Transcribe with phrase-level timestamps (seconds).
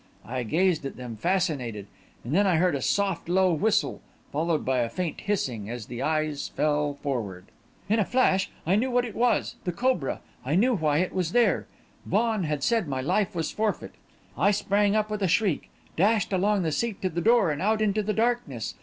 [0.25, 1.85] I gazed at them, fascinated,
[2.23, 6.01] and then I heard a soft, low whistle, followed by a faint hissing, as the
[6.01, 7.45] eyes fell forward.
[7.87, 11.33] "In a flash, I knew what it was the cobra; I knew why it was
[11.33, 11.67] there
[12.07, 13.93] Vaughan had said my life was forfeit.
[14.35, 17.79] I sprang up with a shriek, dashed along the seat to the door and out
[17.79, 18.73] into the darkness.